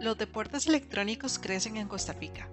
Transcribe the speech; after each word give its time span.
Los 0.00 0.16
deportes 0.16 0.68
electrónicos 0.68 1.40
crecen 1.40 1.76
en 1.76 1.88
Costa 1.88 2.12
Rica. 2.12 2.48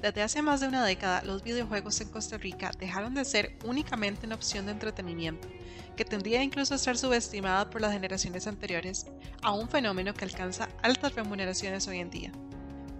Desde 0.00 0.22
hace 0.22 0.40
más 0.40 0.60
de 0.60 0.68
una 0.68 0.84
década, 0.84 1.20
los 1.24 1.42
videojuegos 1.42 2.00
en 2.00 2.10
Costa 2.10 2.38
Rica 2.38 2.70
dejaron 2.78 3.12
de 3.12 3.24
ser 3.24 3.58
únicamente 3.64 4.24
una 4.24 4.36
opción 4.36 4.66
de 4.66 4.72
entretenimiento, 4.72 5.48
que 5.96 6.04
tendría 6.04 6.44
incluso 6.44 6.74
a 6.74 6.78
ser 6.78 6.96
subestimada 6.96 7.68
por 7.68 7.80
las 7.80 7.92
generaciones 7.92 8.46
anteriores, 8.46 9.06
a 9.42 9.50
un 9.50 9.68
fenómeno 9.68 10.14
que 10.14 10.24
alcanza 10.24 10.68
altas 10.80 11.16
remuneraciones 11.16 11.88
hoy 11.88 11.98
en 11.98 12.10
día. 12.10 12.32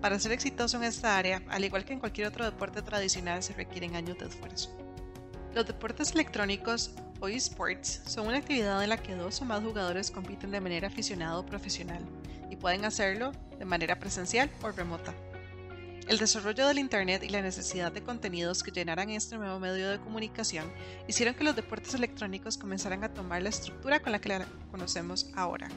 Para 0.01 0.19
ser 0.19 0.33
exitoso 0.33 0.77
en 0.79 0.85
esta 0.85 1.17
área, 1.17 1.41
al 1.49 1.65
igual 1.65 1.85
que 1.85 1.93
en 1.93 2.01
cualquier 2.01 2.27
otro 2.27 2.45
deporte 2.45 2.83
tradicional, 2.83 3.41
se 3.41 3.53
requieren 3.53 3.95
años 3.95 4.19
de 4.19 4.27
esfuerzo. 4.27 4.77
Los 5.55 5.67
deportes 5.67 6.11
electrónicos 6.11 6.91
o 7.21 7.29
esports 7.29 8.03
son 8.05 8.27
una 8.27 8.39
actividad 8.39 8.83
en 8.83 8.89
la 8.89 8.97
que 8.97 9.15
dos 9.15 9.41
o 9.41 9.45
más 9.45 9.63
jugadores 9.63 10.11
compiten 10.11 10.51
de 10.51 10.61
manera 10.61 10.89
aficionada 10.89 11.39
o 11.39 11.47
profesional 11.47 12.05
y 12.51 12.57
pueden 12.57 12.85
hacerlo 12.85 13.31
de 13.61 13.65
manera 13.67 14.01
presencial 14.01 14.51
o 14.63 14.73
remota. 14.73 15.15
El 16.09 16.19
desarrollo 16.19 16.67
del 16.67 16.81
Internet 16.81 17.23
y 17.23 17.29
la 17.29 17.43
necesidad 17.43 17.93
de 17.93 18.03
contenidos 18.03 18.65
que 18.65 18.73
llenaran 18.73 19.11
este 19.11 19.37
nuevo 19.37 19.61
medio 19.61 19.91
de 19.91 20.01
comunicación 20.01 20.73
hicieron 21.07 21.35
que 21.37 21.45
los 21.45 21.55
deportes 21.55 21.95
electrónicos 21.95 22.59
comenzaran 22.59 23.05
a 23.05 23.15
tomar 23.15 23.43
la 23.43 23.51
estructura 23.51 24.01
con 24.01 24.11
la 24.11 24.21
que 24.21 24.31
la 24.31 24.47
conocemos 24.73 25.31
ahora. 25.37 25.69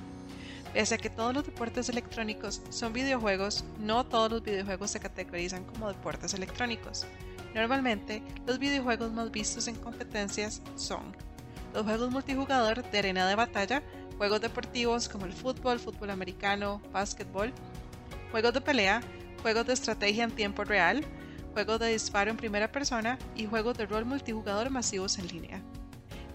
Pese 0.74 0.96
a 0.96 0.98
que 0.98 1.12
todos 1.12 1.36
los 1.36 1.46
deportes 1.46 1.88
electrónicos 1.90 2.64
son 2.72 2.94
videojuegos, 2.94 3.64
no 3.80 4.08
todos 4.08 4.32
los 4.32 4.44
videojuegos 4.44 4.90
se 4.90 5.00
categorizan 5.00 5.66
como 5.66 5.90
deportes 5.90 6.34
electrónicos. 6.34 7.06
Normalmente, 7.54 8.24
los 8.48 8.58
videojuegos 8.58 9.12
más 9.12 9.30
vistos 9.30 9.68
en 9.68 9.76
competencias 9.76 10.64
son 10.76 11.16
los 11.74 11.84
juegos 11.84 12.10
multijugador 12.10 12.90
de 12.90 12.98
arena 12.98 13.28
de 13.28 13.36
batalla, 13.36 13.84
juegos 14.18 14.42
deportivos 14.42 15.10
como 15.10 15.26
el 15.26 15.34
fútbol, 15.34 15.80
fútbol 15.80 16.10
americano, 16.10 16.82
básquetbol, 16.92 17.54
juegos 18.34 18.56
de 18.56 18.62
pelea, 18.62 19.00
juegos 19.44 19.68
de 19.68 19.74
estrategia 19.74 20.24
en 20.24 20.32
tiempo 20.32 20.64
real, 20.64 21.06
juegos 21.54 21.80
de 21.80 21.90
disparo 21.90 22.32
en 22.32 22.38
primera 22.38 22.72
persona 22.72 23.20
y 23.36 23.46
juegos 23.46 23.78
de 23.78 23.86
rol 23.86 24.06
multijugador 24.06 24.72
masivos 24.72 25.20
en 25.20 25.28
línea. 25.28 25.62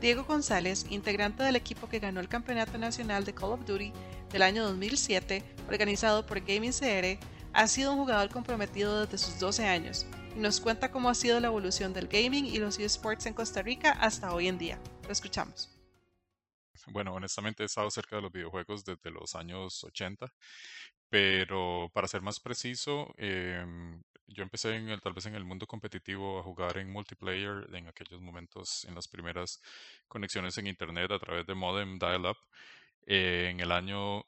Diego 0.01 0.23
González, 0.23 0.87
integrante 0.91 1.43
del 1.43 1.57
equipo 1.57 1.89
que 1.89 1.99
ganó 1.99 2.21
el 2.21 2.29
Campeonato 2.29 2.79
Nacional 2.79 3.25
de 3.25 3.35
Call 3.35 3.51
of 3.51 3.65
Duty 3.67 3.93
del 4.31 4.43
año 4.43 4.63
2007, 4.63 5.43
organizado 5.67 6.25
por 6.25 6.39
Gaming 6.39 6.71
CR, 6.71 7.19
ha 7.53 7.67
sido 7.67 7.91
un 7.93 7.99
jugador 7.99 8.31
comprometido 8.31 9.05
desde 9.05 9.19
sus 9.19 9.41
12 9.41 9.67
años 9.67 10.07
y 10.37 10.39
nos 10.39 10.61
cuenta 10.61 10.93
cómo 10.93 11.09
ha 11.09 11.17
sido 11.17 11.41
la 11.41 11.49
evolución 11.49 11.93
del 11.93 12.07
gaming 12.07 12.47
y 12.47 12.59
los 12.59 12.79
esports 12.79 13.27
en 13.27 13.35
Costa 13.35 13.61
Rica 13.61 13.91
hasta 13.91 14.33
hoy 14.33 14.47
en 14.47 14.57
día. 14.57 14.79
Lo 15.03 15.11
escuchamos. 15.11 15.77
Bueno, 16.87 17.13
honestamente 17.13 17.65
he 17.65 17.67
estado 17.67 17.91
cerca 17.91 18.17
de 18.17 18.23
los 18.23 18.31
videojuegos 18.31 18.85
desde 18.85 19.11
los 19.11 19.35
años 19.35 19.83
80, 19.83 20.33
pero 21.11 21.91
para 21.95 22.09
ser 22.09 22.23
más 22.23 22.41
preciso, 22.41 23.15
em, 23.19 24.03
yo 24.27 24.43
empecé 24.43 24.75
en 24.77 24.89
el, 24.91 25.01
tal 25.01 25.15
vez 25.15 25.27
en 25.27 25.35
el 25.35 25.45
mundo 25.45 25.67
competitivo 25.67 26.39
a 26.39 26.43
jugar 26.43 26.77
en 26.79 26.91
multiplayer 26.91 27.67
en 27.75 27.89
aquellos 27.89 28.21
momentos, 28.21 28.85
en 28.85 28.95
las 28.95 29.09
primeras 29.09 29.63
conexiones 30.09 30.59
en 30.59 30.67
internet 30.67 31.11
a 31.13 31.19
través 31.19 31.47
de 31.47 31.55
modem 31.55 31.99
dial-up 31.99 32.37
eh, 33.07 33.49
en 33.51 33.61
el 33.61 33.73
año 33.73 34.25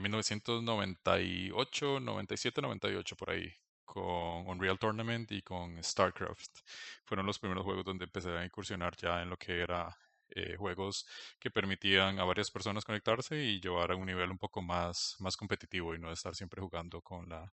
1998, 0.00 2.00
97, 2.00 2.62
98 2.62 3.16
por 3.16 3.30
ahí 3.30 3.52
con 3.84 4.46
Unreal 4.46 4.78
Tournament 4.78 5.30
y 5.32 5.42
con 5.42 5.82
StarCraft. 5.82 6.60
Fueron 7.04 7.26
los 7.26 7.38
primeros 7.38 7.64
juegos 7.64 7.84
donde 7.84 8.04
empecé 8.04 8.30
a 8.36 8.44
incursionar 8.44 8.96
ya 8.96 9.22
en 9.22 9.30
lo 9.30 9.36
que 9.36 9.60
era 9.60 9.96
eh, 10.38 10.56
juegos 10.56 11.06
que 11.38 11.50
permitían 11.50 12.18
a 12.18 12.24
varias 12.24 12.50
personas 12.50 12.84
conectarse 12.84 13.42
y 13.44 13.60
llevar 13.60 13.92
a 13.92 13.96
un 13.96 14.06
nivel 14.06 14.30
un 14.30 14.38
poco 14.38 14.62
más, 14.62 15.16
más 15.20 15.36
competitivo 15.36 15.94
y 15.94 15.98
no 15.98 16.12
estar 16.12 16.34
siempre 16.34 16.60
jugando 16.62 17.02
con 17.02 17.28
la, 17.28 17.52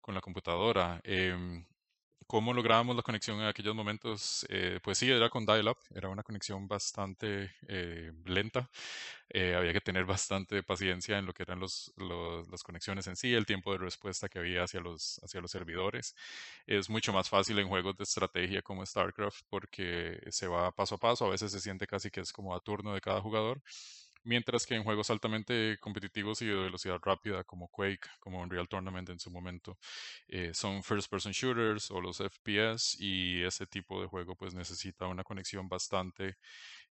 con 0.00 0.14
la 0.14 0.20
computadora. 0.20 1.00
Em, 1.04 1.66
¿Cómo 2.26 2.52
lográbamos 2.54 2.94
la 2.94 3.02
conexión 3.02 3.40
en 3.40 3.46
aquellos 3.46 3.74
momentos? 3.74 4.46
Eh, 4.50 4.78
pues 4.84 4.98
sí, 4.98 5.10
era 5.10 5.28
con 5.30 5.44
dial-up, 5.44 5.78
era 5.92 6.08
una 6.08 6.22
conexión 6.22 6.68
bastante 6.68 7.50
eh, 7.66 8.12
lenta. 8.24 8.70
Eh, 9.30 9.54
había 9.56 9.72
que 9.72 9.80
tener 9.80 10.04
bastante 10.04 10.62
paciencia 10.62 11.18
en 11.18 11.26
lo 11.26 11.32
que 11.34 11.42
eran 11.42 11.58
los, 11.58 11.92
las 12.50 12.62
conexiones 12.62 13.06
en 13.08 13.16
sí, 13.16 13.34
el 13.34 13.46
tiempo 13.46 13.72
de 13.72 13.78
respuesta 13.78 14.28
que 14.28 14.38
había 14.38 14.62
hacia 14.64 14.80
los, 14.80 15.20
hacia 15.24 15.40
los 15.40 15.50
servidores. 15.50 16.14
Es 16.66 16.88
mucho 16.88 17.12
más 17.12 17.28
fácil 17.28 17.58
en 17.58 17.68
juegos 17.68 17.96
de 17.96 18.04
estrategia 18.04 18.62
como 18.62 18.86
StarCraft 18.86 19.42
porque 19.48 20.20
se 20.30 20.46
va 20.46 20.70
paso 20.72 20.96
a 20.96 20.98
paso, 20.98 21.26
a 21.26 21.30
veces 21.30 21.50
se 21.52 21.60
siente 21.60 21.86
casi 21.88 22.10
que 22.10 22.20
es 22.20 22.32
como 22.32 22.54
a 22.54 22.60
turno 22.60 22.94
de 22.94 23.00
cada 23.00 23.20
jugador 23.20 23.60
Mientras 24.22 24.66
que 24.66 24.74
en 24.74 24.84
juegos 24.84 25.10
altamente 25.10 25.78
competitivos 25.80 26.42
y 26.42 26.46
de 26.46 26.54
velocidad 26.54 26.98
rápida 27.02 27.44
como 27.44 27.68
Quake, 27.68 28.08
como 28.18 28.40
Unreal 28.40 28.68
Tournament 28.68 29.08
en 29.10 29.18
su 29.18 29.30
momento, 29.30 29.78
eh, 30.28 30.52
son 30.54 30.82
first 30.82 31.10
person 31.10 31.32
shooters 31.32 31.90
o 31.90 32.00
los 32.00 32.20
FPS 32.20 32.96
y 33.00 33.42
ese 33.42 33.66
tipo 33.66 34.00
de 34.00 34.08
juego 34.08 34.36
pues 34.36 34.54
necesita 34.54 35.06
una 35.06 35.24
conexión 35.24 35.68
bastante 35.68 36.36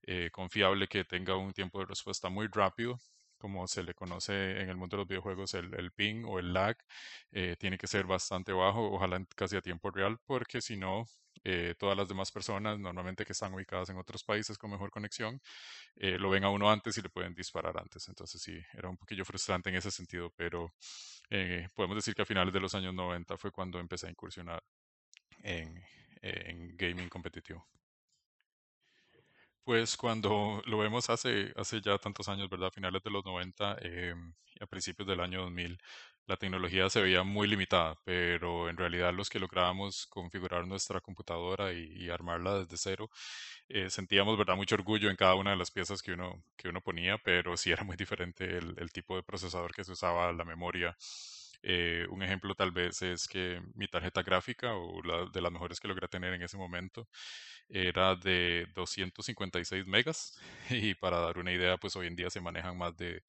eh, 0.03 0.31
confiable 0.33 0.89
que 0.89 1.05
tenga 1.05 1.37
un 1.37 1.53
tiempo 1.53 1.81
de 1.81 1.87
respuesta 1.87 2.29
muy 2.29 2.47
rápido 2.49 2.99
como 3.39 3.69
se 3.69 3.83
le 3.85 3.95
conoce 3.95 4.61
en 4.61 4.69
el 4.69 4.77
mundo 4.77 4.97
de 4.97 5.03
los 5.03 5.09
videojuegos, 5.09 5.55
el, 5.55 5.73
el 5.75 5.93
ping 5.93 6.25
o 6.25 6.41
el 6.41 6.53
lag, 6.53 6.77
eh, 7.31 7.55
tiene 7.59 7.79
que 7.79 7.87
ser 7.87 8.05
bastante 8.07 8.53
bajo, 8.53 8.91
ojalá 8.93 9.25
casi 9.37 9.57
a 9.57 9.61
tiempo 9.63 9.91
real, 9.93 10.19
porque 10.27 10.61
si 10.61 10.77
no, 10.77 11.07
eh, 11.45 11.75
todas 11.79 11.97
las 11.97 12.09
demás 12.09 12.31
personas, 12.33 12.79
normalmente 12.79 13.25
que 13.25 13.33
están 13.33 13.55
ubicadas 13.55 13.91
en 13.91 13.99
otros 13.99 14.25
países 14.25 14.59
con 14.59 14.71
mejor 14.71 14.91
conexión, 14.91 15.41
eh, 15.97 16.19
lo 16.19 16.31
ven 16.31 16.45
a 16.45 16.51
uno 16.51 16.71
antes 16.71 16.99
y 16.99 17.03
le 17.03 17.09
pueden 17.11 17.35
disparar 17.35 17.79
antes. 17.79 18.09
Entonces 18.09 18.41
sí, 18.43 18.59
era 18.75 18.89
un 18.89 18.97
poquillo 18.97 19.25
frustrante 19.25 19.71
en 19.71 19.77
ese 19.77 19.91
sentido, 19.91 20.33
pero 20.37 20.73
podemos 21.75 21.97
decir 21.97 22.15
que 22.15 22.23
a 22.23 22.27
finales 22.27 22.55
de 22.55 22.61
los 22.61 22.75
años 22.75 22.95
90 22.95 23.37
fue 23.37 23.51
cuando 23.53 23.79
empecé 23.81 24.07
a 24.07 24.11
incursionar 24.11 24.63
en, 25.43 25.83
en 26.23 26.77
gaming 26.77 27.09
competitivo. 27.09 27.67
Pues 29.69 29.99
cuando 29.99 30.63
lo 30.65 30.79
vemos 30.79 31.11
hace, 31.11 31.53
hace 31.55 31.83
ya 31.83 31.99
tantos 31.99 32.27
años, 32.31 32.49
¿verdad? 32.49 32.69
A 32.69 32.71
finales 32.71 33.03
de 33.03 33.11
los 33.11 33.23
90 33.23 33.77
eh, 33.83 34.15
y 34.55 34.65
a 34.65 34.67
principios 34.67 35.07
del 35.07 35.21
año 35.21 35.43
2000, 35.43 35.79
la 36.29 36.37
tecnología 36.37 36.89
se 36.91 37.01
veía 37.01 37.23
muy 37.25 37.49
limitada, 37.49 37.97
pero 38.05 38.69
en 38.69 38.77
realidad 38.77 39.13
los 39.15 39.31
que 39.31 39.39
lográbamos 39.41 40.07
configurar 40.07 40.67
nuestra 40.67 41.01
computadora 41.01 41.73
y, 41.73 42.09
armarla 42.11 42.61
desde 42.61 42.77
cero, 42.77 43.11
eh, 43.69 43.91
sentíamos, 43.91 44.39
¿verdad? 44.39 44.57
Mucho 44.57 44.75
orgullo 44.77 45.11
en 45.11 45.17
cada 45.17 45.35
una 45.35 45.51
de 45.53 45.57
las 45.57 45.71
piezas 45.71 46.03
que 46.03 46.13
uno, 46.13 46.45
que 46.57 46.69
uno 46.69 46.81
ponía, 46.83 47.19
pero 47.19 47.57
sí 47.57 47.71
era 47.73 47.85
muy 47.85 47.97
diferente 47.97 48.45
el, 48.59 48.75
el 48.79 48.93
tipo 48.93 49.17
de 49.17 49.23
procesador 49.23 49.75
que 49.75 49.85
se 49.85 49.93
usaba, 49.93 50.33
la 50.33 50.45
memoria. 50.45 50.97
Eh, 51.63 52.07
un 52.11 52.23
ejemplo 52.23 52.55
tal 52.55 52.71
vez 52.73 53.03
es 53.03 53.27
que 53.29 53.61
mi 53.75 53.89
tarjeta 53.89 54.23
gráfica, 54.23 54.75
o 54.75 55.03
la 55.03 55.27
de 55.33 55.41
las 55.41 55.53
mejores 55.53 55.81
que 55.81 55.89
logré 55.89 56.09
tener 56.09 56.33
en 56.35 56.43
ese 56.43 56.57
momento, 56.57 57.09
era 57.69 58.15
de 58.17 58.67
256 58.75 59.87
megas 59.87 60.39
y 60.71 60.95
para 60.95 61.19
dar 61.21 61.39
una 61.39 61.53
idea, 61.53 61.77
pues 61.79 61.97
hoy 61.97 62.07
en 62.07 62.17
día 62.17 62.31
se 62.31 62.41
manejan 62.41 62.77
más 62.79 62.97
de, 62.97 63.23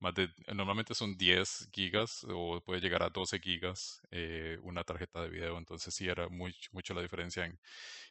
más 0.00 0.14
de 0.14 0.28
normalmente 0.54 0.94
son 0.94 1.16
10 1.16 1.68
gigas 1.72 2.26
o 2.28 2.60
puede 2.62 2.80
llegar 2.80 3.02
a 3.02 3.10
12 3.10 3.38
gigas 3.40 4.00
eh, 4.10 4.58
una 4.62 4.84
tarjeta 4.84 5.22
de 5.22 5.30
video, 5.30 5.58
entonces 5.58 5.94
sí 5.94 6.08
era 6.08 6.28
muy, 6.28 6.54
mucho 6.72 6.94
la 6.94 7.02
diferencia 7.02 7.44
en, 7.46 7.58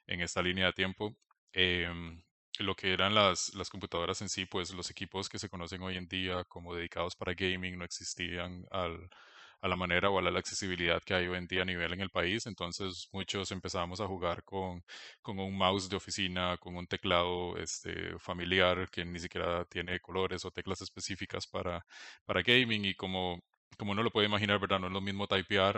en 0.08 0.22
esta 0.22 0.42
línea 0.42 0.68
de 0.68 0.74
tiempo. 0.74 1.16
Em, 1.54 2.24
lo 2.60 2.76
que 2.76 2.94
eran 2.94 3.16
las, 3.16 3.54
las 3.56 3.70
computadoras 3.70 4.22
en 4.22 4.30
sí, 4.30 4.46
pues 4.46 4.72
los 4.74 4.90
equipos 4.92 5.30
que 5.30 5.40
se 5.40 5.50
conocen 5.50 5.82
hoy 5.82 5.98
en 5.98 6.08
día 6.08 6.44
como 6.46 6.76
dedicados 6.76 7.16
para 7.16 7.34
gaming 7.34 7.78
no 7.78 7.86
existían 7.86 8.66
al, 8.72 9.10
a 9.64 9.68
la 9.70 9.76
manera 9.78 10.10
o 10.10 10.20
a 10.20 10.22
la 10.22 10.38
accesibilidad 10.40 11.02
que 11.04 11.14
hay 11.14 11.28
hoy 11.28 11.38
en 11.38 11.48
día 11.48 11.62
a 11.64 11.66
nivel 11.66 11.94
en 11.94 12.02
el 12.02 12.10
país. 12.10 12.46
Entonces 12.48 13.08
muchos 13.14 13.52
empezamos 13.52 14.02
a 14.02 14.08
jugar 14.08 14.44
con, 14.44 14.84
con 15.22 15.40
un 15.40 15.58
mouse 15.58 15.90
de 15.90 15.96
oficina, 15.96 16.58
con 16.58 16.76
un 16.76 16.86
teclado 16.88 17.58
este, 17.58 18.20
familiar 18.20 18.90
que 18.92 19.06
ni 19.06 19.20
siquiera 19.20 19.66
tiene 19.66 20.00
colores 20.02 20.44
o 20.46 20.52
teclas 20.52 20.82
específicas 20.82 21.48
para, 21.48 21.86
para 22.26 22.42
gaming 22.42 22.86
y 22.86 22.94
como 22.96 23.42
como 23.78 23.92
uno 23.92 24.04
lo 24.04 24.12
puede 24.12 24.28
imaginar, 24.28 24.60
¿verdad? 24.60 24.80
No 24.80 24.88
es 24.88 24.94
lo 24.94 25.02
mismo 25.02 25.28
typear 25.28 25.78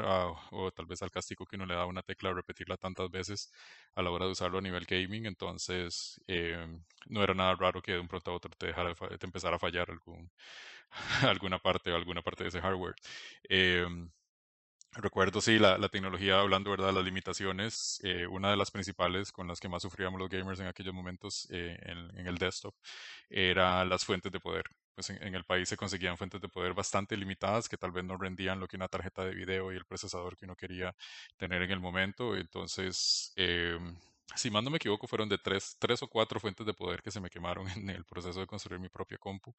o 0.51 0.71
tal 0.71 0.85
vez 0.85 1.01
al 1.01 1.11
castigo 1.11 1.45
que 1.45 1.55
uno 1.55 1.65
le 1.65 1.75
da 1.75 1.85
una 1.85 2.01
tecla 2.03 2.33
repetirla 2.33 2.77
tantas 2.77 3.09
veces 3.09 3.51
a 3.95 4.01
la 4.01 4.11
hora 4.11 4.25
de 4.25 4.31
usarlo 4.31 4.57
a 4.59 4.61
nivel 4.61 4.85
gaming. 4.85 5.25
Entonces, 5.25 6.21
eh, 6.27 6.67
no 7.07 7.23
era 7.23 7.33
nada 7.33 7.55
raro 7.55 7.81
que 7.81 7.93
de 7.93 7.99
un 7.99 8.07
pronto 8.07 8.31
a 8.31 8.35
otro 8.35 8.51
te, 8.57 8.67
dejara, 8.67 8.93
te 8.95 9.25
empezara 9.25 9.55
a 9.57 9.59
fallar 9.59 9.89
algún, 9.91 10.31
alguna 11.23 11.59
parte 11.59 11.91
o 11.91 11.95
alguna 11.95 12.21
parte 12.21 12.43
de 12.43 12.49
ese 12.49 12.61
hardware. 12.61 12.95
Em, 13.49 14.11
recuerdo, 14.93 15.41
sí, 15.41 15.59
la, 15.59 15.77
la, 15.77 15.89
tecnología, 15.89 16.39
hablando 16.39 16.71
verdad, 16.71 16.93
las 16.93 17.05
limitaciones, 17.05 17.99
eh, 18.03 18.27
una 18.27 18.51
de 18.51 18.57
las 18.57 18.71
principales 18.71 19.31
con 19.31 19.47
las 19.47 19.59
que 19.59 19.69
más 19.69 19.81
sufríamos 19.83 20.19
los 20.19 20.29
gamers 20.29 20.59
en 20.59 20.67
aquellos 20.67 20.93
momentos 20.93 21.47
eh, 21.51 21.77
en, 21.83 22.17
en, 22.19 22.27
el 22.27 22.37
desktop 22.37 22.75
era 23.29 23.83
las 23.85 24.05
fuentes 24.05 24.31
de 24.31 24.39
poder. 24.39 24.65
Pues 24.95 25.09
en, 25.09 25.35
el 25.35 25.43
país 25.45 25.69
se 25.69 25.77
conseguían 25.77 26.17
fuentes 26.17 26.41
de 26.41 26.49
poder 26.49 26.73
bastante 26.73 27.17
limitadas 27.17 27.69
que 27.69 27.77
tal 27.77 27.91
vez 27.91 28.03
no 28.05 28.17
rendían 28.17 28.59
lo 28.59 28.67
que 28.67 28.77
una 28.77 28.87
tarjeta 28.87 29.25
de 29.25 29.35
video 29.35 29.71
y 29.73 29.75
el 29.75 29.85
procesador 29.85 30.37
que 30.37 30.45
uno 30.45 30.55
quería 30.55 30.95
tener 31.37 31.61
en 31.61 31.71
el 31.71 31.79
momento. 31.79 32.35
Entonces, 32.35 33.33
eh, 33.35 33.77
si 34.35 34.49
mal 34.49 34.63
no 34.63 34.69
me 34.71 34.77
equivoco, 34.77 35.07
fueron 35.07 35.29
de 35.29 35.37
tres, 35.37 35.77
tres 35.79 36.01
o 36.03 36.07
cuatro 36.07 36.39
fuentes 36.39 36.65
de 36.65 36.73
poder 36.73 37.01
que 37.01 37.11
se 37.11 37.19
me 37.21 37.29
quemaron 37.29 37.67
en 37.77 37.89
el 37.89 38.05
proceso 38.05 38.39
de 38.39 38.47
construir 38.47 38.79
mi 38.81 38.89
propia 38.89 39.17
compu, 39.17 39.53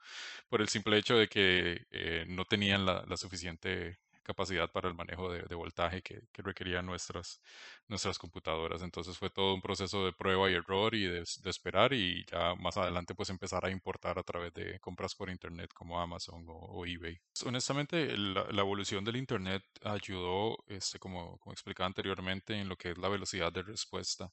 por 0.49 0.61
el 0.61 0.69
simple 0.69 0.99
hecho 0.99 1.17
de 1.17 1.29
que 1.29 1.87
eh, 1.91 2.25
no 2.29 2.45
tenían 2.45 2.87
la 2.87 3.17
suficiente 3.17 3.99
capacidad 4.27 4.71
para 4.71 4.89
el 4.89 4.95
manejo 4.95 5.31
de, 5.31 5.43
de 5.43 5.55
voltaje 5.55 6.03
que, 6.03 6.21
que, 6.33 6.43
requerían 6.43 6.85
nuestras, 6.85 7.41
nuestras 7.89 8.19
computadoras. 8.19 8.83
Entonces 8.83 9.17
fue 9.17 9.31
todo 9.31 9.55
un 9.55 9.63
proceso 9.63 10.05
de 10.05 10.13
prueba 10.13 10.51
y 10.51 10.55
error 10.55 10.95
y 10.95 11.05
de, 11.05 11.21
de, 11.21 11.51
esperar 11.51 11.93
y 11.93 12.25
ya 12.31 12.55
más 12.57 12.77
adelante 12.77 13.15
pues 13.15 13.31
empezar 13.31 13.65
a 13.65 13.71
importar 13.71 14.19
a 14.19 14.25
través 14.25 14.53
de 14.55 14.81
compras 14.81 15.15
por 15.15 15.31
internet 15.31 15.71
como 15.73 16.01
Amazon 16.01 16.45
o, 16.49 16.53
o 16.53 16.87
eBay. 16.87 17.19
Honestamente 17.45 18.17
la, 18.17 18.47
la, 18.51 18.63
evolución 18.63 19.05
del 19.05 19.17
internet 19.17 19.63
ayudó, 19.85 20.59
este, 20.67 20.99
como, 20.99 21.39
como 21.39 21.53
explicaba 21.53 21.87
anteriormente, 21.87 22.55
en 22.55 22.69
lo 22.69 22.77
que 22.77 22.91
es 22.91 22.99
la 22.99 23.09
velocidad 23.09 23.53
de 23.53 23.63
respuesta 23.63 24.33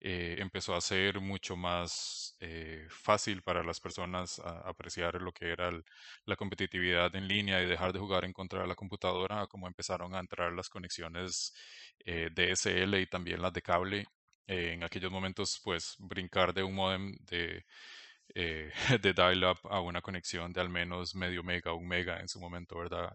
eh, 0.00 0.36
empezó 0.38 0.74
a 0.74 0.80
ser 0.80 1.20
mucho 1.20 1.56
más 1.56 2.36
eh, 2.40 2.86
fácil 2.90 3.42
para 3.42 3.62
las 3.62 3.80
personas 3.80 4.38
apreciar 4.40 5.20
lo 5.22 5.32
que 5.32 5.50
era 5.50 5.70
la 6.24 6.36
competitividad 6.36 7.14
en 7.16 7.28
línea 7.28 7.62
y 7.62 7.66
dejar 7.66 7.92
de 7.92 7.98
jugar 7.98 8.24
en 8.24 8.32
contra 8.32 8.60
de 8.62 8.66
la 8.68 8.74
computadora, 8.74 9.46
como 9.46 9.66
empezaron 9.66 10.14
a 10.14 10.20
entrar 10.20 10.52
las 10.52 10.68
conexiones 10.68 11.54
eh, 12.04 12.30
DSL 12.34 13.00
y 13.00 13.06
también 13.06 13.42
las 13.42 13.52
de 13.52 13.62
cable. 13.62 14.06
Eh, 14.46 14.72
en 14.74 14.84
aquellos 14.84 15.10
momentos, 15.10 15.60
pues 15.64 15.96
brincar 15.98 16.54
de 16.54 16.62
un 16.62 16.74
modem 16.74 17.16
de, 17.20 17.64
de 18.34 19.12
dial-up 19.14 19.58
a 19.70 19.80
una 19.80 20.02
conexión 20.02 20.52
de 20.52 20.60
al 20.60 20.68
menos 20.68 21.14
medio 21.14 21.42
mega, 21.42 21.72
un 21.72 21.88
mega 21.88 22.20
en 22.20 22.28
su 22.28 22.40
momento, 22.40 22.78
¿verdad? 22.78 23.12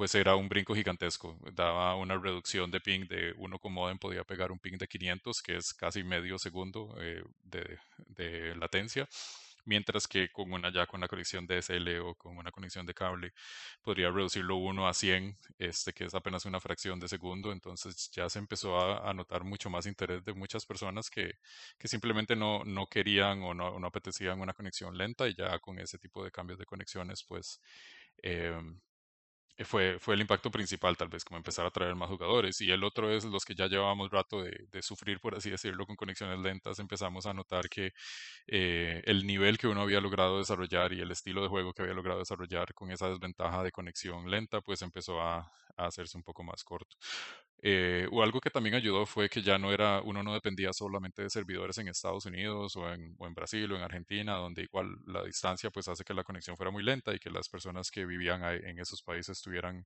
Pues 0.00 0.14
era 0.14 0.34
un 0.34 0.48
brinco 0.48 0.74
gigantesco. 0.74 1.36
Daba 1.52 1.94
una 1.94 2.16
reducción 2.16 2.70
de 2.70 2.80
ping 2.80 3.06
de 3.06 3.34
uno 3.36 3.58
con 3.58 3.74
modem 3.74 3.98
podía 3.98 4.24
pegar 4.24 4.50
un 4.50 4.58
ping 4.58 4.78
de 4.78 4.88
500, 4.88 5.42
que 5.42 5.56
es 5.58 5.74
casi 5.74 6.02
medio 6.02 6.38
segundo 6.38 6.96
eh, 6.98 7.22
de, 7.42 7.78
de, 8.06 8.54
latencia, 8.56 9.06
mientras 9.66 10.08
que 10.08 10.30
con 10.32 10.54
una 10.54 10.72
ya 10.72 10.86
con 10.86 11.02
la 11.02 11.06
conexión 11.06 11.46
DSL 11.46 11.98
o 12.00 12.14
con 12.14 12.38
una 12.38 12.50
conexión 12.50 12.86
de 12.86 12.94
cable 12.94 13.34
podría 13.82 14.10
reducirlo 14.10 14.56
1 14.56 14.88
a 14.88 14.94
100, 14.94 15.36
este, 15.58 15.92
que 15.92 16.04
es 16.04 16.14
apenas 16.14 16.46
una 16.46 16.60
fracción 16.60 16.98
de 16.98 17.06
segundo. 17.06 17.52
Entonces 17.52 18.10
ya 18.10 18.30
se 18.30 18.38
empezó 18.38 18.78
a, 18.80 19.10
a 19.10 19.12
notar 19.12 19.44
mucho 19.44 19.68
más 19.68 19.84
interés 19.84 20.24
de 20.24 20.32
muchas 20.32 20.64
personas 20.64 21.10
que, 21.10 21.34
que 21.76 21.88
simplemente 21.88 22.34
no, 22.36 22.64
no 22.64 22.86
querían 22.86 23.42
o 23.42 23.52
no, 23.52 23.78
no 23.78 23.86
apetecían 23.86 24.40
una 24.40 24.54
conexión 24.54 24.96
lenta 24.96 25.28
y 25.28 25.34
ya 25.34 25.58
con 25.58 25.78
ese 25.78 25.98
tipo 25.98 26.24
de 26.24 26.30
cambios 26.30 26.58
de 26.58 26.64
conexiones, 26.64 27.22
pues... 27.22 27.60
Eh, 28.22 28.58
fue, 29.64 29.98
fue 29.98 30.14
el 30.14 30.20
impacto 30.22 30.50
principal, 30.50 30.96
tal 30.96 31.08
vez, 31.08 31.24
como 31.24 31.36
empezar 31.38 31.66
a 31.66 31.70
traer 31.70 31.94
más 31.94 32.08
jugadores. 32.08 32.60
Y 32.60 32.70
el 32.70 32.82
otro 32.84 33.10
es 33.10 33.24
los 33.24 33.44
que 33.44 33.54
ya 33.54 33.66
llevábamos 33.66 34.10
rato 34.10 34.42
de, 34.42 34.66
de 34.70 34.82
sufrir, 34.82 35.20
por 35.20 35.34
así 35.34 35.50
decirlo, 35.50 35.86
con 35.86 35.96
conexiones 35.96 36.38
lentas. 36.40 36.78
Empezamos 36.78 37.26
a 37.26 37.34
notar 37.34 37.68
que 37.68 37.92
eh, 38.46 39.02
el 39.06 39.26
nivel 39.26 39.58
que 39.58 39.68
uno 39.68 39.82
había 39.82 40.00
logrado 40.00 40.38
desarrollar 40.38 40.92
y 40.92 41.00
el 41.00 41.10
estilo 41.10 41.42
de 41.42 41.48
juego 41.48 41.72
que 41.72 41.82
había 41.82 41.94
logrado 41.94 42.20
desarrollar 42.20 42.74
con 42.74 42.90
esa 42.90 43.08
desventaja 43.08 43.62
de 43.62 43.72
conexión 43.72 44.30
lenta, 44.30 44.60
pues 44.60 44.82
empezó 44.82 45.20
a, 45.20 45.38
a 45.76 45.86
hacerse 45.86 46.16
un 46.16 46.24
poco 46.24 46.42
más 46.44 46.64
corto. 46.64 46.96
Eh, 47.62 48.08
o 48.10 48.22
algo 48.22 48.40
que 48.40 48.48
también 48.50 48.74
ayudó 48.74 49.04
fue 49.04 49.28
que 49.28 49.42
ya 49.42 49.58
no 49.58 49.72
era, 49.72 50.00
uno 50.02 50.22
no 50.22 50.32
dependía 50.32 50.72
solamente 50.72 51.22
de 51.22 51.30
servidores 51.30 51.76
en 51.78 51.88
Estados 51.88 52.24
Unidos 52.26 52.74
o 52.76 52.90
en, 52.90 53.16
Brasil 53.34 53.70
o 53.72 53.76
en 53.76 53.82
Argentina, 53.82 54.36
donde 54.36 54.62
igual 54.62 54.96
la 55.06 55.22
distancia 55.24 55.70
pues 55.70 55.86
hace 55.88 56.04
que 56.04 56.14
la 56.14 56.24
conexión 56.24 56.56
fuera 56.56 56.70
muy 56.70 56.82
lenta 56.82 57.14
y 57.14 57.18
que 57.18 57.30
las 57.30 57.48
personas 57.50 57.90
que 57.90 58.06
vivían 58.06 58.42
en 58.44 58.78
esos 58.78 59.02
países 59.02 59.42
tuvieran 59.42 59.84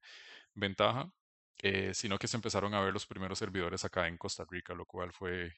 ventaja, 0.55 1.11
eh, 1.63 1.95
sino 1.95 2.19
que 2.19 2.29
se 2.29 2.37
empezaron 2.37 2.75
a 2.75 2.81
ver 2.83 2.93
los 2.93 3.07
primeros 3.07 3.39
servidores 3.39 3.85
acá 3.85 4.09
en 4.09 4.19
Costa 4.19 4.45
Rica, 4.51 4.75
lo 4.75 4.87
cual 4.87 5.13
fue 5.13 5.53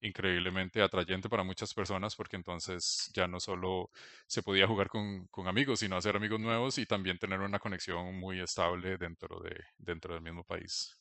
increíblemente 0.00 0.82
atrayente 0.82 1.28
para 1.28 1.44
muchas 1.44 1.74
personas 1.74 2.16
porque 2.16 2.36
entonces 2.36 3.10
ya 3.14 3.28
no 3.28 3.40
solo 3.40 3.90
se 4.26 4.42
podía 4.42 4.66
jugar 4.68 4.88
con, 4.88 5.26
con 5.28 5.48
amigos, 5.48 5.80
sino 5.80 5.96
hacer 5.96 6.16
amigos 6.16 6.40
nuevos 6.40 6.78
y 6.78 6.86
también 6.86 7.18
tener 7.18 7.40
una 7.40 7.58
conexión 7.58 8.14
muy 8.18 8.40
estable 8.40 8.98
dentro, 8.98 9.40
de, 9.40 9.56
dentro 9.78 10.14
del 10.14 10.22
mismo 10.22 10.44
país. 10.44 10.96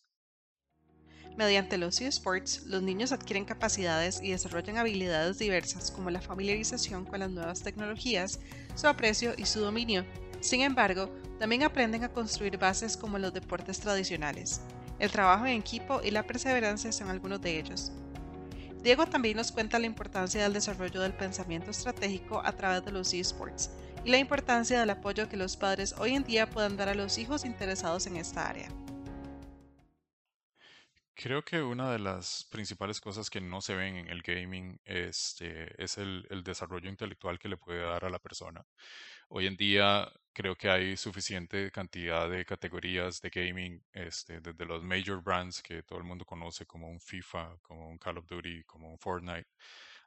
Mediante 1.38 1.78
los 1.78 2.00
eSports, 2.00 2.64
los 2.66 2.82
niños 2.82 3.12
adquieren 3.12 3.46
capacidades 3.46 4.22
y 4.24 4.32
desarrollan 4.32 4.78
habilidades 4.78 5.38
diversas 5.38 5.92
como 5.92 6.10
la 6.10 6.22
familiarización 6.22 7.06
con 7.06 7.20
las 7.20 7.30
nuevas 7.30 7.62
tecnologías, 7.62 8.40
su 8.76 8.88
aprecio 8.88 9.34
y 9.38 9.46
su 9.46 9.60
dominio. 9.60 10.06
Sin 10.40 10.62
embargo, 10.62 11.10
también 11.40 11.64
aprenden 11.64 12.04
a 12.04 12.14
construir 12.14 12.58
bases 12.58 12.96
como 12.96 13.20
los 13.20 13.34
deportes 13.34 13.80
tradicionales. 13.80 14.62
El 15.00 15.12
trabajo 15.12 15.46
en 15.46 15.60
equipo 15.60 16.02
y 16.04 16.12
la 16.12 16.24
perseverancia 16.24 16.92
son 16.92 17.10
algunos 17.10 17.42
de 17.42 17.60
ellos. 17.60 17.92
Diego 18.82 19.08
también 19.08 19.36
nos 19.36 19.52
cuenta 19.52 19.80
la 19.80 19.88
importancia 19.88 20.44
del 20.44 20.54
desarrollo 20.54 21.02
del 21.02 21.14
pensamiento 21.14 21.72
estratégico 21.72 22.42
a 22.46 22.52
través 22.52 22.86
de 22.86 22.92
los 22.92 23.14
eSports 23.14 23.72
y 24.06 24.12
la 24.12 24.20
importancia 24.20 24.80
del 24.80 24.92
apoyo 24.92 25.28
que 25.28 25.38
los 25.38 25.58
padres 25.58 25.96
hoy 25.98 26.14
en 26.14 26.24
día 26.24 26.50
puedan 26.50 26.78
dar 26.78 26.90
a 26.90 26.94
los 26.94 27.18
hijos 27.18 27.44
interesados 27.44 28.06
en 28.06 28.18
esta 28.18 28.48
área. 28.48 28.70
Creo 31.18 31.44
que 31.46 31.62
una 31.62 31.92
de 31.92 32.00
las 32.00 32.46
principales 32.52 33.00
cosas 33.00 33.30
que 33.30 33.40
no 33.40 33.62
se 33.62 33.74
ven 33.74 33.96
en 33.96 34.10
el 34.10 34.22
gaming 34.22 34.80
este, 34.84 35.82
es 35.82 35.98
el, 35.98 36.26
desarrollo 36.44 36.90
intelectual 36.90 37.40
que 37.40 37.48
le 37.48 37.56
puede 37.58 37.80
dar 37.82 38.04
a 38.04 38.10
la 38.10 38.20
persona. 38.20 38.66
Hoy 39.30 39.48
en 39.48 39.56
día 39.56 40.12
creo 40.34 40.56
que 40.58 40.70
hay 40.70 40.98
suficiente 40.98 41.72
cantidad 41.72 42.30
de 42.30 42.46
categorías 42.46 43.22
de 43.22 43.30
gaming, 43.30 43.82
este, 43.94 44.42
desde 44.42 44.66
los 44.66 44.84
major 44.84 45.22
brands 45.24 45.62
que 45.62 45.84
todo 45.84 46.00
el 46.00 46.06
mundo 46.06 46.26
conoce 46.26 46.66
como 46.66 46.90
un 46.90 47.00
FIFA, 47.00 47.58
como 47.62 47.90
un 47.90 47.98
Call 47.98 48.18
of 48.18 48.28
Duty, 48.28 48.64
como 48.66 48.92
un 48.92 49.00
Fortnite, 49.00 49.48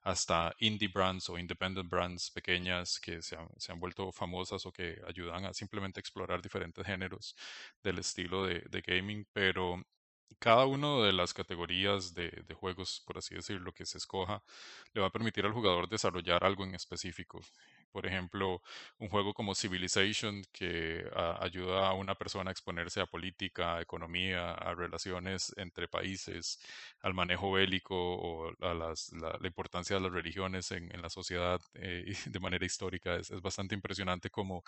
hasta 0.02 0.54
indie 0.60 0.88
brands 0.88 1.28
o 1.30 1.38
independent 1.38 1.88
brands 1.90 2.30
pequeñas 2.30 3.00
que 3.00 3.22
se 3.22 3.36
han, 3.36 3.48
se 3.58 3.72
han 3.72 3.80
vuelto 3.80 4.12
famosas 4.12 4.66
o 4.66 4.72
que 4.72 5.00
ayudan 5.06 5.46
a 5.46 5.54
simplemente 5.54 6.00
explorar 6.00 6.42
diferentes 6.42 6.84
géneros 6.86 7.34
del 7.82 7.98
estilo 7.98 8.46
de, 8.46 8.60
de 8.70 8.82
gaming, 8.82 9.26
pero 9.32 9.82
cada 10.38 10.66
una 10.66 11.04
de 11.04 11.12
las 11.12 11.34
categorías 11.34 12.14
de, 12.14 12.30
juegos, 12.54 13.02
por 13.06 13.18
así 13.18 13.34
decirlo, 13.34 13.72
que 13.72 13.86
se 13.86 13.98
escoja, 13.98 14.42
le 14.94 15.00
va 15.00 15.08
a 15.08 15.10
permitir 15.10 15.44
al 15.46 15.52
jugador 15.52 15.88
desarrollar 15.88 16.44
algo 16.44 16.64
en 16.64 16.74
específico. 16.74 17.40
Por 17.92 18.06
ejemplo, 18.06 18.62
un 18.98 19.08
juego 19.08 19.32
como 19.34 19.54
Civilization 19.54 20.44
que 20.52 21.04
ayuda 21.40 21.88
a 21.88 21.94
una 21.94 22.14
persona 22.14 22.50
a 22.50 22.52
exponerse 22.52 23.00
a 23.00 23.06
política, 23.06 23.76
a 23.76 23.82
economía, 23.82 24.52
a 24.52 24.74
relaciones 24.74 25.52
entre 25.56 25.88
países, 25.88 26.60
al 27.00 27.14
manejo 27.14 27.52
bélico 27.52 27.96
o 27.96 28.52
a 28.60 28.74
las, 28.74 29.12
la, 29.12 29.38
importancia 29.46 29.96
de 29.96 30.02
las 30.02 30.12
religiones 30.12 30.70
en, 30.72 30.94
en 30.94 31.02
la 31.02 31.10
sociedad 31.10 31.60
eh, 31.74 32.12
de 32.26 32.40
manera 32.40 32.66
histórica. 32.66 33.16
Es, 33.16 33.30
es 33.30 33.40
bastante 33.40 33.74
impresionante 33.74 34.30
como 34.30 34.62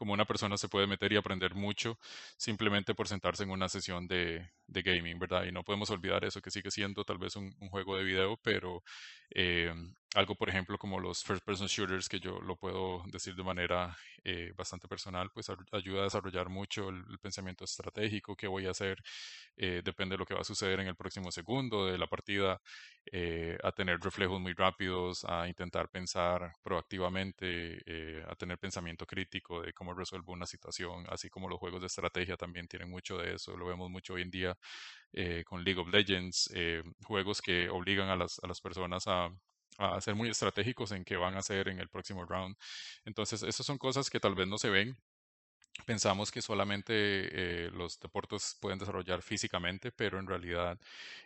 como 0.00 0.14
una 0.14 0.24
persona 0.24 0.56
se 0.56 0.70
puede 0.70 0.86
meter 0.86 1.12
y 1.12 1.16
aprender 1.16 1.54
mucho 1.54 1.98
simplemente 2.38 2.94
por 2.94 3.06
sentarse 3.06 3.42
en 3.42 3.50
una 3.50 3.68
sesión 3.68 4.08
de, 4.08 4.50
gaming, 4.66 5.18
¿verdad? 5.18 5.44
Y 5.44 5.52
no 5.52 5.62
podemos 5.62 5.90
olvidar 5.90 6.24
eso, 6.24 6.40
que 6.40 6.50
sigue 6.50 6.70
siendo 6.70 7.04
tal 7.04 7.18
vez 7.18 7.36
un, 7.36 7.54
un 7.60 7.68
juego 7.68 7.98
de 7.98 8.04
video, 8.04 8.38
pero 8.42 8.82
eh, 9.28 9.74
algo, 10.16 10.34
por 10.34 10.48
ejemplo, 10.48 10.76
como 10.76 10.98
los 10.98 11.22
first 11.22 11.44
person 11.44 11.68
shooters, 11.68 12.08
que 12.08 12.18
yo 12.18 12.40
lo 12.40 12.56
puedo 12.56 13.02
decir 13.06 13.34
de 13.36 13.44
manera 13.44 13.96
eh, 14.24 14.52
bastante 14.56 14.88
personal, 14.88 15.30
pues 15.32 15.48
ayuda 15.72 16.00
a 16.00 16.04
desarrollar 16.04 16.48
mucho 16.48 16.88
el, 16.88 17.18
pensamiento 17.20 17.64
estratégico, 17.64 18.34
qué 18.34 18.48
voy 18.48 18.66
a 18.66 18.70
hacer, 18.72 18.98
eh, 19.56 19.82
depende 19.84 20.14
de 20.14 20.18
lo 20.18 20.26
que 20.26 20.34
va 20.34 20.40
a 20.40 20.44
suceder 20.44 20.80
en 20.80 20.88
el 20.88 20.96
próximo 20.96 21.30
segundo 21.30 21.86
de 21.86 21.96
la 21.96 22.08
partida, 22.08 22.60
eh, 23.12 23.56
a 23.62 23.70
tener 23.72 24.00
reflejos 24.00 24.40
muy 24.40 24.52
rápidos, 24.52 25.24
a 25.24 25.46
intentar 25.46 25.88
pensar 25.90 26.54
proactivamente, 26.62 27.78
a 28.28 28.34
tener 28.34 28.58
pensamiento 28.58 29.06
crítico 29.06 29.62
de 29.62 29.72
cómo 29.72 29.94
resuelvo 29.94 30.32
una 30.32 30.46
situación, 30.46 31.04
así 31.08 31.30
como 31.30 31.48
los 31.48 31.58
juegos 31.58 31.82
de 31.82 31.86
estrategia 31.86 32.36
también 32.36 32.66
tienen 32.66 32.90
mucho 32.90 33.16
de 33.18 33.34
eso, 33.34 33.56
lo 33.56 33.66
vemos 33.66 33.90
mucho 33.90 34.14
hoy 34.14 34.22
en 34.22 34.30
día 34.30 34.56
con 35.44 35.64
League 35.64 35.80
of 35.80 35.88
Legends, 35.88 36.50
juegos 37.04 37.40
que 37.42 37.68
obligan 37.68 38.08
a 38.08 38.16
las, 38.16 38.38
a 38.42 38.46
las 38.48 38.60
personas 38.60 39.06
a, 39.06 39.30
a 39.80 40.00
ser 40.00 40.14
muy 40.14 40.28
estratégicos 40.28 40.92
en 40.92 41.04
qué 41.04 41.16
van 41.16 41.34
a 41.34 41.38
hacer 41.40 41.68
en 41.68 41.80
el 41.80 41.88
próximo 41.88 42.24
round. 42.26 42.56
Entonces, 43.04 43.42
esas 43.42 43.66
son 43.66 43.78
cosas 43.78 44.10
que 44.10 44.20
tal 44.20 44.34
vez 44.34 44.48
no 44.48 44.58
se 44.58 44.70
ven 44.70 44.96
Pensamos 45.86 46.30
que 46.30 46.42
solamente 46.42 46.92
eh, 46.94 47.70
los 47.72 47.98
deportes 48.00 48.56
pueden 48.60 48.78
desarrollar 48.78 49.22
físicamente, 49.22 49.90
pero 49.92 50.18
en 50.18 50.26
realidad 50.26 50.78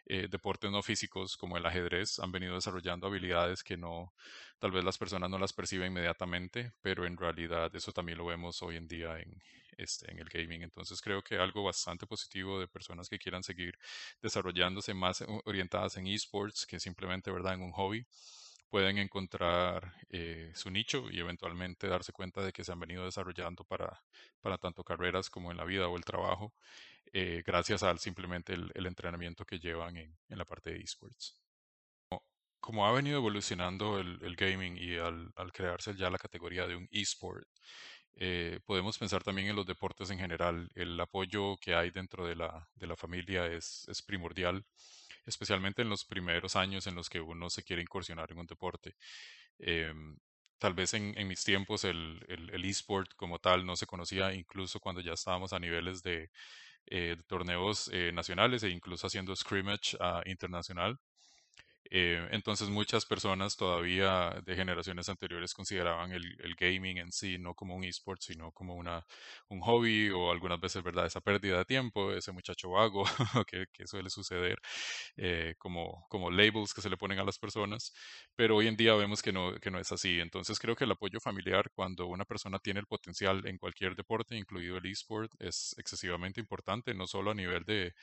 eh, 0.06 0.28
deportes 0.30 0.70
no 0.70 0.82
físicos 0.82 1.37
como 1.37 1.56
el 1.56 1.66
ajedrez 1.66 2.18
han 2.20 2.30
venido 2.30 2.54
desarrollando 2.54 3.06
habilidades 3.06 3.64
que 3.64 3.76
no, 3.76 4.14
tal 4.58 4.70
vez 4.70 4.84
las 4.84 4.99
personas 4.99 5.28
no 5.30 5.38
las 5.38 5.52
perciben 5.52 5.88
inmediatamente, 5.88 6.73
pero 6.82 7.04
en 7.06 7.16
realidad 7.16 7.75
eso 7.75 7.92
también 7.92 8.18
lo 8.18 8.26
vemos 8.26 8.62
hoy 8.62 8.76
en 8.76 8.87
día 8.87 9.18
en, 9.18 9.42
este, 9.76 10.11
en 10.12 10.18
el 10.18 10.28
gaming. 10.28 10.62
Entonces 10.62 11.00
creo 11.02 11.23
que 11.23 11.37
algo 11.37 11.64
bastante 11.64 12.06
positivo 12.06 12.61
de 12.61 12.68
personas 12.68 13.08
que 13.08 13.18
quieran 13.18 13.42
seguir 13.42 13.76
desarrollándose 14.23 14.94
más 14.94 15.25
orientadas 15.44 15.96
en 15.96 16.06
esports 16.06 16.64
que 16.66 16.78
simplemente, 16.78 17.30
¿verdad?, 17.30 17.54
en 17.54 17.62
un 17.62 17.73
hobby 17.73 18.06
pueden 18.74 18.98
encontrar 18.98 19.94
eh, 20.10 20.50
su 20.52 20.68
nicho 20.68 21.08
y 21.08 21.20
eventualmente 21.20 21.86
darse 21.86 22.12
cuenta 22.12 22.42
de 22.42 22.52
que 22.52 22.64
se 22.64 22.72
han 22.72 22.80
venido 22.80 23.04
desarrollando 23.04 23.62
para, 23.62 24.02
para 24.40 24.58
tanto 24.58 24.82
carreras 24.82 25.30
como 25.30 25.52
en 25.52 25.58
la 25.58 25.64
vida 25.64 25.86
o 25.86 25.96
el 25.96 26.04
trabajo, 26.04 26.52
eh, 27.12 27.44
gracias 27.46 27.84
al 27.84 28.00
simplemente 28.00 28.52
el, 28.52 28.72
el, 28.74 28.86
entrenamiento 28.86 29.44
que 29.44 29.60
llevan 29.60 29.96
en, 29.96 30.18
en 30.28 30.38
la 30.38 30.44
parte 30.44 30.70
de 30.72 30.80
esports. 30.80 31.38
como 32.58 32.84
ha 32.84 32.90
venido 32.90 33.18
evolucionando 33.18 34.00
el, 34.00 34.34
gaming 34.34 34.76
y 34.76 34.96
al, 34.96 35.32
crearse 35.52 35.94
ya 35.94 36.10
la 36.10 36.18
categoría 36.18 36.66
de 36.66 36.74
un 36.74 36.88
esport, 36.90 37.46
eh, 38.16 38.58
podemos 38.64 38.98
pensar 38.98 39.22
también 39.22 39.46
en 39.46 39.54
los 39.56 39.66
deportes 39.66 40.10
en 40.10 40.18
general. 40.18 40.68
El 40.74 40.98
apoyo 41.00 41.58
que 41.58 41.76
hay 41.76 41.90
dentro 41.92 42.26
de 42.26 42.34
la, 42.34 42.68
de 42.74 42.88
la 42.88 42.96
familia 42.96 43.46
es, 43.46 43.86
es 43.88 44.02
primordial, 44.02 44.64
especialmente 45.26 45.82
en 45.82 45.88
los 45.88 46.04
primeros 46.04 46.56
años 46.56 46.86
en 46.86 46.94
los 46.94 47.08
que 47.08 47.20
uno 47.20 47.50
se 47.50 47.62
quiere 47.62 47.82
incursionar 47.82 48.30
en 48.32 48.38
un 48.38 48.46
deporte. 48.46 48.96
Em, 49.58 50.16
tal 50.58 50.74
vez 50.74 50.94
en, 50.94 51.14
mis 51.28 51.44
tiempos 51.44 51.84
el, 51.84 52.24
el, 52.28 52.64
esport 52.64 53.10
como 53.16 53.38
tal 53.38 53.66
no 53.66 53.76
se 53.76 53.86
conocía, 53.86 54.32
incluso 54.34 54.80
cuando 54.80 55.00
ya 55.00 55.12
estábamos 55.12 55.52
a 55.52 55.58
niveles 55.58 56.02
de, 56.02 56.30
eh, 56.86 57.16
torneos 57.26 57.88
eh, 57.92 58.12
nacionales 58.12 58.62
e 58.62 58.68
incluso 58.68 59.06
haciendo 59.06 59.34
scrimmage 59.34 59.96
uh, 59.96 60.20
internacional. 60.28 60.98
Eh, 61.90 62.26
entonces 62.30 62.68
muchas 62.70 63.04
personas 63.04 63.56
todavía 63.56 64.30
de 64.44 64.56
generaciones 64.56 65.08
anteriores 65.08 65.52
consideraban 65.52 66.12
el, 66.12 66.24
el, 66.42 66.54
gaming 66.54 66.98
en 66.98 67.12
sí 67.12 67.38
no 67.38 67.54
como 67.54 67.76
un 67.76 67.84
esport, 67.84 68.20
sino 68.22 68.52
como 68.52 68.74
una, 68.74 69.04
un 69.48 69.60
hobby 69.60 70.10
o 70.10 70.30
algunas 70.30 70.60
veces, 70.60 70.82
¿verdad? 70.82 71.06
Esa 71.06 71.20
pérdida 71.20 71.58
de 71.58 71.64
tiempo, 71.64 72.12
ese 72.12 72.32
muchacho 72.32 72.70
vago 72.70 73.04
que, 73.46 73.66
suele 73.86 74.08
suceder, 74.10 74.58
eh, 75.16 75.54
como, 75.58 76.06
como 76.08 76.30
labels 76.30 76.72
que 76.74 76.80
se 76.80 76.88
le 76.90 76.96
ponen 76.96 77.18
a 77.18 77.24
las 77.24 77.38
personas, 77.38 77.92
pero 78.34 78.56
hoy 78.56 78.66
en 78.68 78.76
día 78.76 78.94
vemos 78.94 79.22
que 79.22 79.32
no, 79.32 79.54
que 79.60 79.70
no 79.70 79.78
es 79.78 79.92
así. 79.92 80.20
Entonces 80.20 80.58
creo 80.58 80.76
que 80.76 80.84
el 80.84 80.92
apoyo 80.92 81.20
familiar 81.20 81.70
cuando 81.74 82.06
una 82.06 82.24
persona 82.24 82.58
tiene 82.58 82.80
el 82.80 82.86
potencial 82.86 83.46
en 83.46 83.58
cualquier 83.58 83.94
deporte, 83.94 84.36
incluido 84.36 84.78
el 84.78 84.86
esport, 84.86 85.30
es 85.38 85.74
excesivamente 85.78 86.40
importante, 86.40 86.94
no 86.94 87.06
solo 87.06 87.30
a 87.32 87.34
nivel 87.34 87.64
de, 87.64 87.94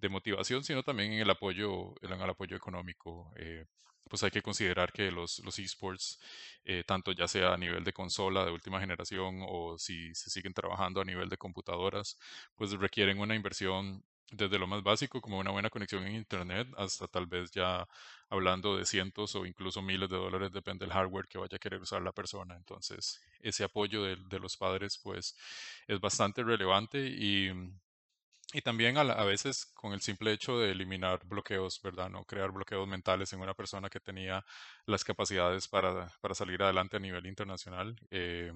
de 0.00 0.08
motivación, 0.08 0.64
sino 0.64 0.82
también 0.82 1.12
en 1.12 1.20
el 1.20 1.30
apoyo, 1.30 1.94
en 2.02 2.12
el 2.12 2.30
apoyo 2.30 2.56
económico. 2.56 3.32
Eh, 3.36 3.64
pues 4.08 4.22
hay 4.24 4.30
que 4.30 4.42
considerar 4.42 4.92
que 4.92 5.10
los, 5.12 5.38
los 5.40 5.58
esports, 5.58 6.18
eh, 6.64 6.82
tanto 6.86 7.12
ya 7.12 7.28
sea 7.28 7.54
a 7.54 7.56
nivel 7.56 7.84
de 7.84 7.92
consola 7.92 8.44
de 8.44 8.50
última 8.50 8.80
generación 8.80 9.40
o 9.46 9.78
si 9.78 10.14
se 10.14 10.30
siguen 10.30 10.52
trabajando 10.52 11.00
a 11.00 11.04
nivel 11.04 11.28
de 11.28 11.36
computadoras, 11.36 12.18
pues 12.56 12.72
requieren 12.72 13.20
una 13.20 13.36
inversión 13.36 14.04
desde 14.32 14.58
lo 14.58 14.66
más 14.66 14.82
básico 14.82 15.20
como 15.20 15.38
una 15.38 15.50
buena 15.50 15.70
conexión 15.70 16.04
en 16.06 16.14
Internet 16.14 16.68
hasta 16.76 17.08
tal 17.08 17.26
vez 17.26 17.50
ya 17.50 17.86
hablando 18.28 18.76
de 18.76 18.84
cientos 18.86 19.34
o 19.34 19.44
incluso 19.46 19.82
miles 19.82 20.08
de 20.08 20.16
dólares, 20.16 20.52
depende 20.52 20.84
del 20.86 20.92
hardware 20.92 21.26
que 21.28 21.38
vaya 21.38 21.56
a 21.56 21.58
querer 21.58 21.80
usar 21.80 22.02
la 22.02 22.12
persona. 22.12 22.56
Entonces, 22.56 23.20
ese 23.40 23.64
apoyo 23.64 24.02
de, 24.04 24.16
de 24.16 24.38
los 24.40 24.56
padres 24.56 24.98
pues 25.02 25.36
es 25.86 26.00
bastante 26.00 26.42
relevante 26.44 26.98
y 27.08 27.50
y 28.52 28.62
también 28.62 28.96
a, 28.98 29.24
veces 29.24 29.66
con 29.74 29.92
el 29.92 30.00
simple 30.00 30.32
hecho 30.32 30.58
de 30.58 30.72
eliminar 30.72 31.20
bloqueos, 31.24 31.80
¿verdad? 31.82 32.10
No 32.10 32.24
crear 32.24 32.50
bloqueos 32.50 32.86
mentales 32.88 33.32
en 33.32 33.40
una 33.40 33.54
persona 33.54 33.88
que 33.88 34.00
tenía 34.00 34.44
las 34.86 35.04
capacidades 35.04 35.68
para, 35.68 36.08
para 36.20 36.34
salir 36.34 36.62
adelante 36.62 36.96
a 36.96 37.00
nivel 37.00 37.26
internacional, 37.26 37.96
eh, 38.10 38.52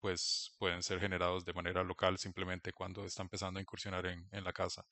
pues 0.00 0.54
pueden 0.58 0.82
ser 0.82 1.00
generados 1.00 1.44
de 1.44 1.54
manera 1.54 1.82
local 1.82 2.18
simplemente 2.18 2.72
cuando 2.72 3.04
está 3.04 3.22
empezando 3.22 3.58
a 3.58 3.62
incursionar 3.62 4.06
en, 4.06 4.28
en 4.32 4.44
la 4.44 4.52
casa. 4.52 4.84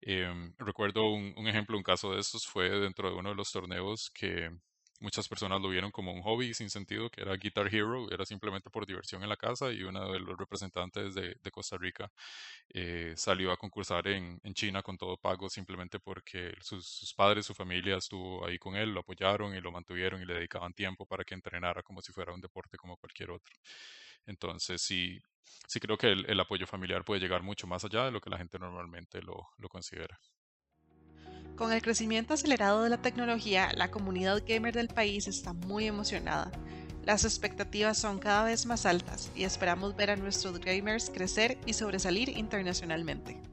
Eh, 0.00 0.52
recuerdo 0.58 1.10
un, 1.10 1.34
un, 1.36 1.46
ejemplo, 1.48 1.76
un 1.76 1.82
caso 1.82 2.12
de 2.12 2.20
estos 2.20 2.46
fue 2.46 2.70
dentro 2.70 3.10
de 3.10 3.16
uno 3.16 3.30
de 3.30 3.34
los 3.36 3.52
torneos 3.52 4.10
que 4.10 4.50
muchas 5.00 5.28
personas 5.28 5.60
lo 5.60 5.68
vieron 5.68 5.90
como 5.90 6.12
un 6.12 6.22
hobby 6.22 6.54
sin 6.54 6.70
sentido, 6.70 7.10
que 7.10 7.22
era 7.22 7.36
Guitar 7.36 7.74
Hero, 7.74 8.10
era 8.10 8.24
simplemente 8.24 8.70
por 8.70 8.86
diversión 8.86 9.22
en 9.22 9.28
la 9.28 9.36
casa 9.36 9.72
y 9.72 9.82
uno 9.82 10.12
de 10.12 10.20
los 10.20 10.38
representantes 10.38 11.14
de, 11.14 11.36
de 11.42 11.50
Costa 11.50 11.76
Rica 11.78 12.10
eh, 12.70 13.14
salió 13.16 13.52
a 13.52 13.56
concursar 13.56 14.06
en, 14.08 14.40
en, 14.44 14.54
China 14.54 14.82
con 14.82 14.96
todo 14.98 15.16
pago 15.16 15.48
simplemente 15.48 15.98
porque 15.98 16.54
sus, 16.60 16.86
sus, 16.86 17.14
padres, 17.14 17.46
su 17.46 17.54
familia 17.54 17.96
estuvo 17.96 18.46
ahí 18.46 18.58
con 18.58 18.76
él, 18.76 18.92
lo 18.94 19.00
apoyaron 19.00 19.54
y 19.54 19.60
lo 19.60 19.72
mantuvieron 19.72 20.22
y 20.22 20.26
le 20.26 20.34
dedicaban 20.34 20.72
tiempo 20.74 21.06
para 21.06 21.24
que 21.24 21.34
entrenara 21.34 21.82
como 21.82 22.02
si 22.02 22.12
fuera 22.12 22.32
un 22.32 22.40
deporte 22.40 22.76
como 22.76 22.96
cualquier 22.96 23.30
otro. 23.30 23.54
Entonces 24.26 24.82
sí, 24.82 25.18
sí 25.68 25.80
creo 25.80 25.96
que 25.98 26.08
el, 26.08 26.26
el 26.28 26.40
apoyo 26.40 26.66
familiar 26.66 27.04
puede 27.04 27.20
llegar 27.20 27.42
mucho 27.42 27.66
más 27.66 27.84
allá 27.84 28.04
de 28.04 28.12
lo 28.12 28.20
que 28.20 28.30
la 28.30 28.38
gente 28.38 28.58
normalmente 28.58 29.22
lo, 29.22 29.48
lo 29.58 29.68
considera. 29.68 30.18
Con 31.60 31.74
el 31.74 31.82
crecimiento 31.82 32.32
acelerado 32.32 32.82
de 32.82 32.88
la 32.88 33.02
tecnología, 33.02 33.70
la 33.74 33.90
comunidad 33.90 34.42
gamer 34.48 34.72
del 34.72 34.88
país 34.88 35.28
está 35.28 35.52
muy 35.52 35.86
emocionada. 35.86 36.50
Las 37.04 37.26
expectativas 37.26 37.98
son 37.98 38.18
cada 38.18 38.44
vez 38.44 38.64
más 38.64 38.86
altas 38.86 39.30
y 39.36 39.44
esperamos 39.44 39.94
ver 39.94 40.08
a 40.10 40.16
nuestros 40.16 40.58
gamers 40.58 41.10
crecer 41.10 41.58
y 41.66 41.74
sobresalir 41.74 42.30
internacionalmente. 42.30 43.49